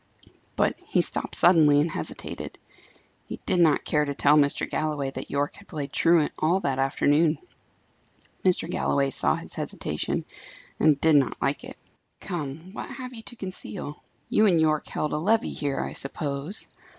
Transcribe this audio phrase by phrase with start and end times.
[0.55, 2.57] But he stopped suddenly and hesitated.
[3.27, 4.67] He did not care to tell Mr.
[4.67, 7.37] Galloway that Yorke had played truant all that afternoon.
[8.43, 8.67] Mr.
[8.67, 10.25] Galloway saw his hesitation,
[10.79, 11.77] and did not like it.
[12.19, 14.01] "Come, what have you to conceal?
[14.27, 16.65] You and Yorke held a levee here, I suppose?